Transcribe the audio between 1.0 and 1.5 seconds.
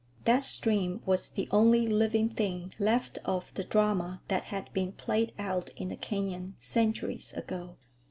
was the